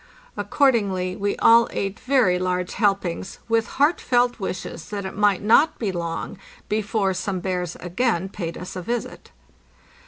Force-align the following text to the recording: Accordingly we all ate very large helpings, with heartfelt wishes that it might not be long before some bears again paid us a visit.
Accordingly 0.35 1.15
we 1.15 1.35
all 1.37 1.67
ate 1.69 1.99
very 1.99 2.39
large 2.39 2.73
helpings, 2.73 3.37
with 3.47 3.67
heartfelt 3.77 4.39
wishes 4.39 4.89
that 4.89 5.05
it 5.05 5.15
might 5.15 5.43
not 5.43 5.77
be 5.77 5.91
long 5.91 6.39
before 6.67 7.13
some 7.13 7.39
bears 7.39 7.75
again 7.75 8.27
paid 8.27 8.57
us 8.57 8.75
a 8.75 8.81
visit. 8.81 9.29